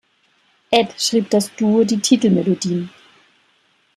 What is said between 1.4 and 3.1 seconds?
Duo die Titelmelodien.